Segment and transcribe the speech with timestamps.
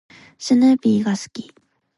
[0.39, 1.53] スヌーピーが好き。